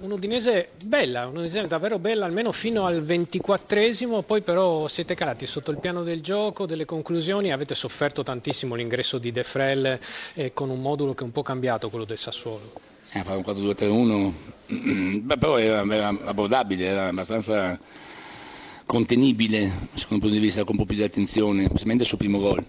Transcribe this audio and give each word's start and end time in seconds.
Un'Udinese 0.00 0.68
bella, 0.84 1.26
un'Udinese 1.26 1.66
davvero 1.66 1.98
bella, 1.98 2.24
almeno 2.24 2.52
fino 2.52 2.86
al 2.86 3.02
ventiquattresimo, 3.02 4.22
poi 4.22 4.42
però 4.42 4.86
siete 4.86 5.16
calati 5.16 5.44
sotto 5.44 5.72
il 5.72 5.78
piano 5.78 6.04
del 6.04 6.20
gioco, 6.20 6.66
delle 6.66 6.84
conclusioni, 6.84 7.50
avete 7.50 7.74
sofferto 7.74 8.22
tantissimo 8.22 8.76
l'ingresso 8.76 9.18
di 9.18 9.32
De 9.32 9.42
Frel 9.42 9.98
eh, 10.34 10.52
con 10.52 10.70
un 10.70 10.80
modulo 10.80 11.14
che 11.14 11.22
è 11.22 11.24
un 11.24 11.32
po' 11.32 11.42
cambiato, 11.42 11.90
quello 11.90 12.04
del 12.04 12.16
Sassuolo. 12.16 12.70
Eh, 13.10 13.24
fare 13.24 13.38
un 13.38 13.42
4-2-3-1, 13.44 15.18
beh, 15.18 15.36
però 15.36 15.58
era, 15.58 15.82
era 15.92 16.08
abbordabile, 16.26 16.84
era 16.84 17.08
abbastanza 17.08 17.76
contenibile 18.86 19.68
secondo 19.94 20.14
il 20.14 20.20
punto 20.20 20.28
di 20.28 20.38
vista 20.38 20.62
con 20.62 20.76
un 20.76 20.82
po' 20.82 20.86
più 20.86 20.96
di 20.96 21.02
attenzione, 21.02 21.64
specialmente 21.64 22.04
sul 22.04 22.18
primo 22.18 22.38
gol. 22.38 22.64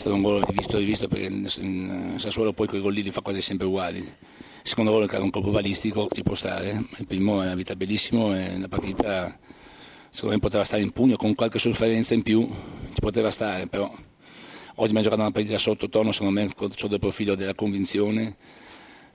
È 0.00 0.04
stato 0.04 0.16
un 0.16 0.22
gol 0.22 0.42
rivisto 0.42 0.76
e 0.76 0.78
rivisto 0.80 1.08
perché 1.08 1.26
il 1.26 2.14
Sassuolo 2.16 2.54
poi 2.54 2.66
quei 2.66 2.80
gol 2.80 2.94
lì 2.94 3.02
li 3.02 3.10
fa 3.10 3.20
quasi 3.20 3.42
sempre 3.42 3.66
uguali. 3.66 4.02
Secondo 4.62 4.92
gol 4.92 5.06
era 5.06 5.22
un 5.22 5.28
colpo 5.28 5.50
balistico, 5.50 6.08
ci 6.10 6.22
può 6.22 6.34
stare, 6.34 6.70
il 6.96 7.06
primo 7.06 7.42
è 7.42 7.44
una 7.44 7.54
vita 7.54 7.76
bellissimo 7.76 8.34
e 8.34 8.58
la 8.58 8.66
partita 8.68 9.38
secondo 10.08 10.36
me 10.36 10.40
poteva 10.40 10.64
stare 10.64 10.80
in 10.80 10.90
pugno 10.92 11.16
con 11.16 11.34
qualche 11.34 11.58
sofferenza 11.58 12.14
in 12.14 12.22
più, 12.22 12.48
ci 12.48 12.98
poteva 12.98 13.30
stare, 13.30 13.66
però 13.66 13.84
oggi 13.90 14.00
abbiamo 14.88 15.02
giocato 15.02 15.20
una 15.20 15.32
partita 15.32 15.58
sotto 15.58 15.90
tono, 15.90 16.12
secondo 16.12 16.40
me 16.40 16.48
sotto 16.56 16.94
il 16.94 16.98
profilo 16.98 17.34
della 17.34 17.54
convinzione 17.54 18.38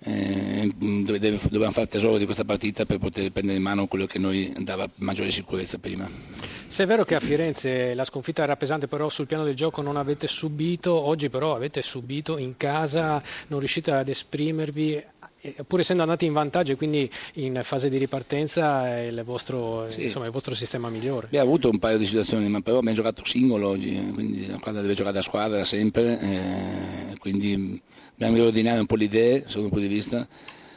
eh, 0.05 0.71
dovevamo 0.77 1.71
fare 1.71 1.87
tesoro 1.87 2.17
di 2.17 2.25
questa 2.25 2.45
partita 2.45 2.85
per 2.85 2.99
poter 2.99 3.31
prendere 3.31 3.57
in 3.57 3.63
mano 3.63 3.87
quello 3.87 4.05
che 4.05 4.19
noi 4.19 4.53
dava 4.59 4.87
maggiore 4.97 5.31
sicurezza 5.31 5.77
prima. 5.79 6.07
Se 6.67 6.83
è 6.83 6.85
vero 6.85 7.03
che 7.03 7.15
a 7.15 7.19
Firenze 7.19 7.93
la 7.93 8.03
sconfitta 8.03 8.43
era 8.43 8.57
pesante, 8.57 8.87
però 8.87 9.09
sul 9.09 9.27
piano 9.27 9.43
del 9.43 9.55
gioco 9.55 9.81
non 9.81 9.97
avete 9.97 10.27
subito, 10.27 10.93
oggi 10.93 11.29
però 11.29 11.55
avete 11.55 11.81
subito 11.81 12.37
in 12.37 12.57
casa, 12.57 13.21
non 13.47 13.59
riuscite 13.59 13.91
ad 13.91 14.09
esprimervi, 14.09 15.01
pur 15.67 15.79
essendo 15.79 16.03
andati 16.03 16.25
in 16.25 16.33
vantaggio 16.33 16.73
e 16.73 16.75
quindi 16.75 17.09
in 17.33 17.59
fase 17.63 17.89
di 17.89 17.97
ripartenza 17.97 18.87
è 18.95 19.01
il 19.01 19.21
vostro, 19.23 19.89
sì. 19.89 20.03
insomma, 20.03 20.25
il 20.25 20.31
vostro 20.31 20.55
sistema 20.55 20.89
migliore. 20.89 21.27
Abbiamo 21.27 21.47
avuto 21.47 21.69
un 21.69 21.79
paio 21.79 21.97
di 21.97 22.05
situazioni, 22.05 22.47
ma 22.47 22.61
però 22.61 22.77
abbiamo 22.77 22.95
giocato 22.95 23.23
singolo 23.25 23.69
oggi, 23.69 24.11
quindi 24.13 24.47
la 24.47 24.57
squadra 24.57 24.81
deve 24.81 24.93
giocare 24.93 25.17
a 25.17 25.21
squadra 25.21 25.63
sempre, 25.63 26.19
eh, 26.19 27.17
quindi 27.19 27.81
dobbiamo 28.11 28.35
riordinare 28.35 28.79
un 28.79 28.85
po' 28.85 28.95
le 28.95 29.03
idee, 29.05 29.43
sotto 29.47 29.63
un 29.63 29.69
punto 29.69 29.87
di 29.87 29.93
vista, 29.93 30.27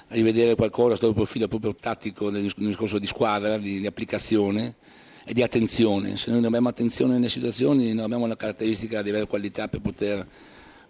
rivedere 0.08 0.54
qualcosa 0.54 0.94
sotto 0.94 1.08
il 1.08 1.14
profilo 1.14 1.48
proprio 1.48 1.74
tattico 1.74 2.30
del 2.30 2.50
discorso 2.56 2.98
di 2.98 3.06
squadra, 3.06 3.58
di, 3.58 3.80
di 3.80 3.86
applicazione 3.86 4.76
e 5.24 5.34
di 5.34 5.42
attenzione. 5.42 6.16
Se 6.16 6.30
noi 6.30 6.38
non 6.38 6.46
abbiamo 6.46 6.68
attenzione 6.68 7.14
nelle 7.14 7.28
situazioni, 7.28 7.92
non 7.92 8.04
abbiamo 8.04 8.26
la 8.26 8.36
caratteristica 8.36 9.02
di 9.02 9.10
avere 9.10 9.26
qualità 9.26 9.68
per 9.68 9.80
poter 9.80 10.26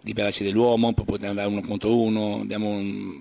liberarci 0.01 0.43
dell'uomo, 0.43 0.93
per 0.93 1.03
poter 1.03 1.29
andare 1.29 1.47
uno 1.47 1.61
contro 1.61 1.95
uno, 1.95 2.45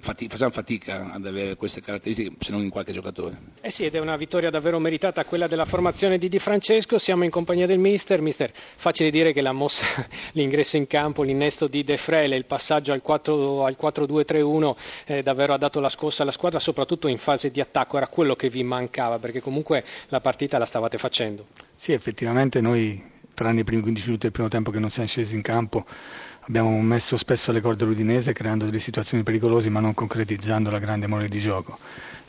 fatica, 0.01 0.31
facciamo 0.31 0.51
fatica 0.51 1.13
ad 1.13 1.27
avere 1.27 1.57
queste 1.57 1.81
caratteristiche 1.81 2.37
se 2.39 2.53
non 2.53 2.63
in 2.63 2.71
qualche 2.71 2.93
giocatore. 2.93 3.37
Eh 3.61 3.71
sì, 3.71 3.85
ed 3.85 3.95
è 3.95 4.01
una 4.01 4.17
vittoria 4.17 4.51
davvero 4.51 4.79
meritata 4.79 5.25
quella 5.25 5.49
della 5.49 5.65
formazione 5.65 6.19
di 6.19 6.29
Di 6.29 6.39
Francesco, 6.39 6.99
siamo 6.99 7.25
in 7.25 7.31
compagnia 7.31 7.67
del 7.67 7.79
mister, 7.79 8.21
mister 8.21 8.51
facile 8.53 9.11
dire 9.11 9.33
che 9.33 9.41
la 9.41 9.53
mossa, 9.53 10.07
l'ingresso 10.33 10.77
in 10.77 10.87
campo, 10.87 11.23
l'innesto 11.23 11.67
di 11.67 11.83
De 11.83 11.97
Frele, 11.97 12.37
il 12.37 12.45
passaggio 12.45 12.93
al, 12.93 13.03
4, 13.03 13.65
al 13.65 13.77
4-2-3-1 13.81 14.75
eh, 15.07 15.23
davvero 15.23 15.55
ha 15.55 15.59
dato 15.59 15.81
la 15.81 15.89
scossa 15.89 16.23
alla 16.23 16.31
squadra, 16.31 16.59
soprattutto 16.61 17.09
in 17.09 17.19
fase 17.19 17.51
di 17.51 17.61
attacco, 17.61 17.97
era 17.97 18.07
quello 18.07 18.37
che 18.37 18.49
vi 18.49 18.63
mancava 18.63 19.19
perché 19.19 19.41
comunque 19.41 19.85
la 20.09 20.21
partita 20.21 20.59
la 20.59 20.65
stavate 20.65 20.99
facendo. 20.99 21.47
Sì, 21.75 21.93
effettivamente 21.93 22.61
noi 22.61 23.17
tranne 23.39 23.61
i 23.61 23.65
primi 23.65 23.83
15 23.83 24.05
minuti 24.07 24.23
del 24.25 24.33
primo 24.33 24.49
tempo 24.49 24.73
che 24.73 24.81
non 24.81 24.91
siamo 24.91 25.07
scesi 25.07 25.37
in 25.37 25.43
campo, 25.43 25.85
abbiamo 26.49 26.81
messo 26.81 27.17
spesso 27.19 27.53
le 27.53 27.61
corde 27.61 27.85
all'Udinese 27.85 28.33
creando 28.33 28.65
delle 28.65 28.79
situazioni 28.79 29.23
pericolose 29.23 29.69
ma 29.69 29.81
non 29.81 29.93
concretizzando 29.95 30.71
la 30.71 30.79
grande 30.79 31.07
mole 31.07 31.29
di 31.29 31.39
gioco. 31.39 31.79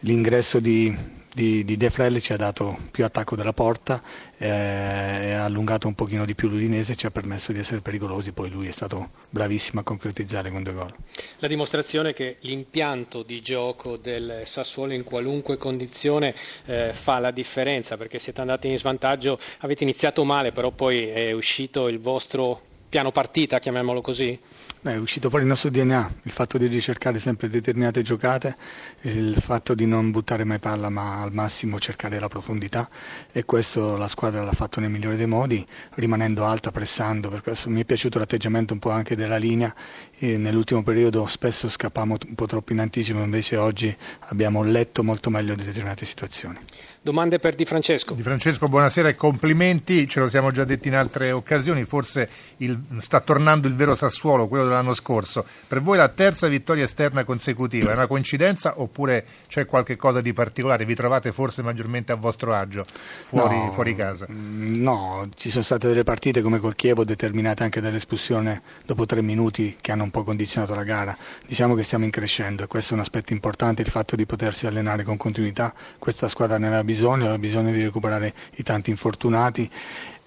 L'ingresso 0.01 0.59
di, 0.59 0.93
di, 1.33 1.63
di 1.63 1.77
De 1.77 1.89
Frelli 1.89 2.19
ci 2.19 2.33
ha 2.33 2.37
dato 2.37 2.77
più 2.91 3.05
attacco 3.05 3.35
dalla 3.37 3.53
porta, 3.53 4.01
eh, 4.37 5.31
ha 5.31 5.43
allungato 5.45 5.87
un 5.87 5.95
pochino 5.95 6.25
di 6.25 6.35
più 6.35 6.49
l'Udinese 6.49 6.93
e 6.93 6.95
ci 6.97 7.05
ha 7.05 7.11
permesso 7.11 7.53
di 7.53 7.59
essere 7.59 7.79
pericolosi, 7.81 8.33
poi 8.33 8.49
lui 8.49 8.67
è 8.67 8.71
stato 8.71 9.09
bravissimo 9.29 9.79
a 9.79 9.83
concretizzare 9.83 10.51
con 10.51 10.63
due 10.63 10.73
gol. 10.73 10.93
La 11.39 11.47
dimostrazione 11.47 12.11
che 12.13 12.37
l'impianto 12.41 13.23
di 13.23 13.41
gioco 13.41 13.95
del 13.97 14.41
Sassuolo 14.43 14.93
in 14.93 15.03
qualunque 15.03 15.57
condizione 15.57 16.33
eh, 16.65 16.91
fa 16.93 17.19
la 17.19 17.31
differenza, 17.31 17.95
perché 17.95 18.19
siete 18.19 18.41
andati 18.41 18.67
in 18.67 18.77
svantaggio, 18.77 19.39
avete 19.59 19.83
iniziato 19.83 20.23
male, 20.25 20.51
però 20.51 20.71
poi 20.71 21.07
è 21.07 21.31
uscito 21.31 21.87
il 21.87 21.99
vostro 21.99 22.67
piano 22.89 23.11
partita, 23.11 23.59
chiamiamolo 23.59 24.01
così? 24.01 24.37
È 24.81 24.95
uscito 24.95 25.27
fuori 25.27 25.43
il 25.43 25.49
nostro 25.49 25.69
DNA, 25.69 26.09
il 26.23 26.31
fatto 26.31 26.57
di 26.57 26.67
ricercare 26.67 27.19
sempre 27.19 27.49
determinate 27.49 28.01
giocate, 28.01 28.55
il 29.01 29.35
fatto 29.35 29.75
di 29.75 29.85
non 29.85 30.09
buttare 30.09 30.45
mai 30.45 30.59
palla 30.59 30.87
ma 30.87 31.21
al 31.21 31.33
massimo 31.33 31.79
cercare 31.79 32.17
la 32.17 32.29
profondità 32.29 32.87
e 33.33 33.43
questo 33.43 33.97
la 33.97 34.07
squadra 34.07 34.41
l'ha 34.41 34.53
fatto 34.53 34.79
nel 34.79 34.89
migliore 34.89 35.17
dei 35.17 35.27
modi, 35.27 35.67
rimanendo 35.95 36.45
alta, 36.45 36.71
pressando, 36.71 37.27
per 37.27 37.41
questo 37.41 37.69
mi 37.69 37.81
è 37.81 37.83
piaciuto 37.83 38.19
l'atteggiamento 38.19 38.71
un 38.71 38.79
po' 38.79 38.91
anche 38.91 39.17
della 39.17 39.35
linea, 39.35 39.75
e 40.17 40.37
nell'ultimo 40.37 40.81
periodo 40.81 41.25
spesso 41.25 41.69
scappavamo 41.69 42.15
un 42.27 42.35
po' 42.35 42.45
troppo 42.45 42.71
in 42.71 42.79
anticipo, 42.79 43.19
invece 43.19 43.57
oggi 43.57 43.93
abbiamo 44.29 44.63
letto 44.63 45.03
molto 45.03 45.29
meglio 45.29 45.55
determinate 45.55 46.05
situazioni. 46.05 46.57
Domande 47.01 47.39
per 47.39 47.55
Di 47.55 47.65
Francesco. 47.65 48.13
Di 48.13 48.21
Francesco, 48.21 48.67
buonasera 48.67 49.09
e 49.09 49.15
complimenti, 49.15 50.07
ce 50.07 50.19
lo 50.21 50.29
siamo 50.29 50.51
già 50.51 50.63
detti 50.63 50.87
in 50.87 50.95
altre 50.95 51.31
occasioni, 51.31 51.83
forse 51.85 52.29
il, 52.57 52.77
sta 52.99 53.19
tornando 53.19 53.67
il 53.67 53.75
vero 53.75 53.95
Sassuolo, 53.95 54.47
quello 54.47 54.68
dell'anno 54.69 54.93
scorso. 54.93 55.45
Per 55.67 55.81
voi 55.81 55.97
la 55.97 56.09
terza 56.09 56.47
vittoria 56.47 56.83
esterna 56.85 57.23
consecutiva 57.23 57.91
è 57.91 57.93
una 57.93 58.07
coincidenza 58.07 58.79
oppure 58.79 59.25
c'è 59.47 59.65
qualche 59.65 59.95
cosa 59.95 60.21
di 60.21 60.33
particolare? 60.33 60.85
Vi 60.85 60.95
trovate 60.95 61.31
forse 61.31 61.61
maggiormente 61.61 62.11
a 62.11 62.15
vostro 62.15 62.53
agio 62.53 62.85
fuori, 63.27 63.57
no, 63.57 63.71
fuori 63.71 63.95
casa? 63.95 64.27
Mm, 64.31 64.81
no, 64.81 65.29
ci 65.35 65.49
sono 65.49 65.63
state 65.63 65.87
delle 65.87 66.03
partite 66.03 66.41
come 66.41 66.59
col 66.59 66.75
Chievo 66.75 67.03
determinate 67.03 67.63
anche 67.63 67.81
dall'espulsione 67.81 68.61
dopo 68.85 69.05
tre 69.05 69.21
minuti 69.21 69.77
che 69.81 69.91
hanno 69.91 70.03
un 70.03 70.11
po' 70.11 70.23
condizionato 70.23 70.75
la 70.75 70.83
gara. 70.83 71.17
Diciamo 71.45 71.75
che 71.75 71.83
stiamo 71.83 72.05
in 72.05 72.11
crescendo 72.11 72.63
e 72.63 72.67
questo 72.67 72.93
è 72.93 72.95
un 72.95 73.01
aspetto 73.01 73.33
importante, 73.33 73.81
il 73.81 73.89
fatto 73.89 74.15
di 74.15 74.25
potersi 74.25 74.67
allenare 74.67 75.03
con 75.03 75.17
continuità. 75.17 75.73
Questa 75.97 76.27
squadra 76.27 76.57
ne 76.57 76.67
aveva 76.67 76.83
bisogno, 76.83 77.23
aveva 77.23 77.39
bisogno 77.39 77.71
di 77.71 77.81
recuperare 77.81 78.33
i 78.55 78.63
tanti 78.63 78.89
infortunati 78.89 79.69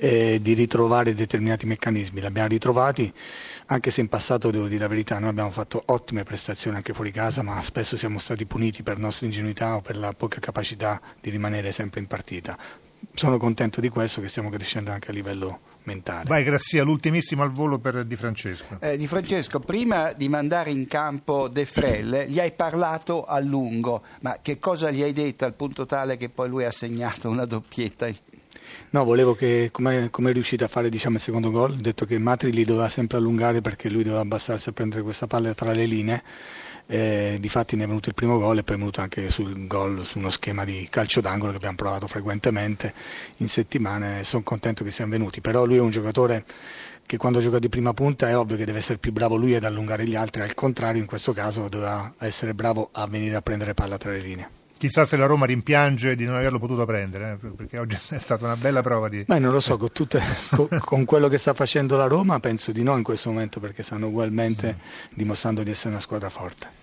e 0.03 0.41
di 0.43 0.55
ritrovare 0.55 1.15
determinati 1.15 1.65
meccanismi. 1.65 2.19
Li 2.19 2.27
abbiamo 2.27 2.49
ritrovati, 2.49 3.13
anche 3.67 3.93
se 3.93 4.01
in 4.01 4.09
passato 4.09 4.51
devo 4.51 4.67
dire 4.67 4.81
la 4.81 4.89
verità, 4.89 5.21
noi 5.21 5.29
abbiamo 5.29 5.51
fatto 5.51 5.81
ottime 5.87 6.25
prestazioni 6.25 6.75
anche 6.75 6.93
fuori 6.93 7.13
casa, 7.13 7.43
ma 7.43 7.63
spesso 7.63 7.97
siamo 7.97 8.19
stati 8.19 8.45
puniti 8.45 8.83
per 8.83 8.99
nostra 8.99 9.27
ingenuità 9.27 9.77
o 9.77 9.81
per 9.81 9.97
la 9.97 10.13
poca 10.13 10.41
capacità 10.41 11.01
di 11.21 11.31
rimanere 11.31 11.71
sempre 11.71 12.01
in 12.01 12.09
partita. 12.09 12.59
Sono 13.15 13.39
contento 13.39 13.81
di 13.81 13.91
questo 13.91 14.21
che 14.21 14.29
stiamo 14.29 14.51
crescendo 14.51 14.91
anche 14.91 15.11
a 15.11 15.13
livello 15.13 15.61
mentale. 15.85 16.25
Vai 16.27 16.43
Grassia, 16.43 16.83
l'ultimissimo 16.83 17.45
al 17.45 17.53
volo 17.53 17.79
per 17.79 18.05
Di 18.05 18.17
Francesco. 18.17 18.79
Eh, 18.81 18.97
di 18.97 19.07
Francesco, 19.07 19.61
prima 19.61 20.13
di 20.15 20.29
mandare 20.29 20.71
in 20.71 20.89
campo 20.89 21.47
De 21.47 21.65
Frel, 21.65 22.27
gli 22.27 22.41
hai 22.41 22.51
parlato 22.51 23.25
a 23.25 23.39
lungo, 23.39 24.03
ma 24.23 24.39
che 24.43 24.59
cosa 24.59 24.91
gli 24.91 25.03
hai 25.03 25.13
detto 25.13 25.45
al 25.45 25.55
punto 25.55 25.87
tale 25.87 26.17
che 26.17 26.29
poi 26.29 26.49
lui 26.49 26.65
ha 26.65 26.73
segnato 26.73 27.29
una 27.29 27.45
doppietta? 27.45 28.31
No, 28.91 29.05
volevo 29.05 29.35
che, 29.35 29.71
come, 29.73 30.11
è 30.11 30.33
riuscito 30.33 30.65
a 30.65 30.69
fare 30.69 30.89
diciamo, 30.89 31.17
il 31.17 31.23
secondo 31.23 31.51
gol, 31.51 31.77
detto 31.77 32.05
che 32.05 32.19
Matri 32.19 32.53
li 32.53 32.65
doveva 32.65 32.89
sempre 32.89 33.19
allungare 33.19 33.61
perché 33.61 33.89
lui 33.89 34.03
doveva 34.03 34.21
abbassarsi 34.23 34.69
a 34.69 34.73
prendere 34.73 35.03
questa 35.03 35.27
palla 35.27 35.55
tra 35.55 35.73
le 35.73 35.87
linee. 35.87 36.23
Eh, 36.87 37.39
difatti 37.41 37.77
ne 37.77 37.85
è 37.85 37.87
venuto 37.87 38.09
il 38.09 38.15
primo 38.15 38.39
gol 38.39 38.59
e 38.59 38.65
poi 38.65 38.75
è 38.75 38.79
venuto 38.79 39.01
anche 39.01 39.31
sul 39.31 39.67
gol 39.67 40.05
su 40.05 40.19
uno 40.19 40.31
schema 40.31 40.65
di 40.65 40.89
calcio 40.91 41.21
d'angolo 41.21 41.53
che 41.53 41.57
abbiamo 41.57 41.77
provato 41.77 42.09
frequentemente 42.09 42.93
in 43.37 43.49
settimana 43.49 44.19
e 44.19 44.25
sono 44.25 44.43
contento 44.43 44.85
che 44.85 44.91
siano 44.91 45.13
venuti. 45.13 45.41
Però 45.41 45.65
lui 45.65 45.77
è 45.77 45.81
un 45.81 45.91
giocatore 45.91 46.45
che 47.07 47.17
quando 47.17 47.41
gioca 47.41 47.59
di 47.59 47.69
prima 47.69 47.95
punta 47.95 48.29
è 48.29 48.37
ovvio 48.37 48.57
che 48.57 48.65
deve 48.65 48.79
essere 48.79 48.99
più 48.99 49.13
bravo 49.13 49.37
lui 49.37 49.55
ad 49.55 49.65
allungare 49.65 50.07
gli 50.07 50.17
altri, 50.17 50.43
al 50.43 50.55
contrario 50.55 51.01
in 51.01 51.07
questo 51.07 51.33
caso 51.33 51.69
doveva 51.69 52.15
essere 52.19 52.55
bravo 52.55 52.89
a 52.93 53.07
venire 53.07 53.37
a 53.37 53.43
prendere 53.43 53.75
palla 53.75 53.97
tra 53.97 54.11
le 54.11 54.21
linee. 54.21 54.62
Chissà 54.83 55.05
se 55.05 55.17
la 55.17 55.27
Roma 55.27 55.47
rimpiange 55.47 56.17
di 56.17 56.25
non 56.25 56.35
averlo 56.35 56.59
potuto 56.59 56.85
prendere, 56.85 57.39
eh, 57.41 57.47
perché 57.51 57.79
oggi 57.79 57.97
è 58.11 58.19
stata 58.19 58.47
una 58.47 58.57
bella 58.57 58.83
prova 58.83 59.09
di... 59.09 59.23
Beh, 59.23 59.39
non 59.39 59.53
lo 59.53 59.61
so, 59.61 59.77
con, 59.77 59.93
tutte, 59.93 60.21
con, 60.51 60.67
con, 60.81 61.05
quello 61.05 61.29
che 61.29 61.39
sta 61.39 61.55
facendo 61.55 61.97
la 61.97 62.09
Roma 62.09 62.41
penso 62.41 62.73
di 62.73 62.83
no 62.83 62.97
in 62.97 63.05
questo 63.05 63.31
momento 63.31 63.61
perché 63.61 63.85
stanno 63.85 64.09
ugualmente 64.09 64.79
dimostrando 65.15 65.63
di 65.63 65.71
essere 65.71 65.91
una 65.91 66.01
squadra 66.01 66.29
forte. 66.31 66.81